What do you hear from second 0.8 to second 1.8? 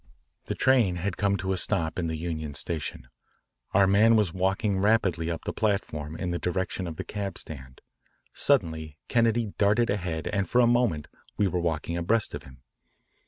had come to a